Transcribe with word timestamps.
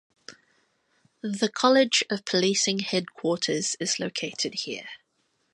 The 1.21 1.47
College 1.47 2.03
of 2.09 2.25
Policing 2.25 2.79
headquarters 2.79 3.75
is 3.79 3.99
located 3.99 4.55
here. 4.61 4.89